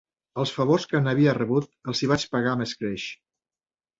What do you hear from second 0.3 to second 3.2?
Els favors que n'havia rebut, els hi vaig pagar amb escreix.